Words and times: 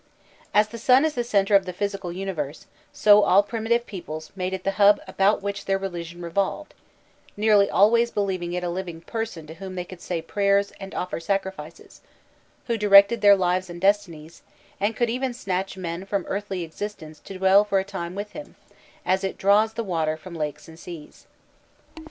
As 0.51 0.69
the 0.69 0.79
sun 0.79 1.05
is 1.05 1.13
the 1.13 1.23
center 1.23 1.53
of 1.53 1.65
the 1.67 1.73
physical 1.73 2.11
universe, 2.11 2.65
so 2.91 3.21
all 3.21 3.43
primitive 3.43 3.85
peoples 3.85 4.31
made 4.35 4.51
it 4.51 4.63
the 4.63 4.71
hub 4.81 4.99
about 5.07 5.43
which 5.43 5.65
their 5.65 5.77
religion 5.77 6.23
revolved, 6.23 6.73
nearly 7.37 7.69
always 7.69 8.09
believing 8.09 8.53
it 8.53 8.63
a 8.63 8.69
living 8.71 9.01
person 9.01 9.45
to 9.45 9.53
whom 9.53 9.75
they 9.75 9.85
could 9.85 10.01
say 10.01 10.19
prayers 10.19 10.71
and 10.79 10.95
offer 10.95 11.19
sacrifices, 11.19 12.01
who 12.65 12.79
directed 12.79 13.21
their 13.21 13.35
lives 13.35 13.69
and 13.69 13.79
destinies, 13.79 14.41
and 14.79 14.95
could 14.95 15.11
even 15.11 15.35
snatch 15.35 15.77
men 15.77 16.03
from 16.03 16.25
earthly 16.27 16.63
existence 16.63 17.19
to 17.19 17.37
dwell 17.37 17.63
for 17.63 17.77
a 17.77 17.83
time 17.83 18.15
with 18.15 18.31
him, 18.31 18.55
as 19.05 19.23
it 19.23 19.37
draws 19.37 19.73
the 19.75 19.83
water 19.83 20.17
from 20.17 20.33
lakes 20.35 20.67
and 20.67 20.79
seas. 20.79 21.27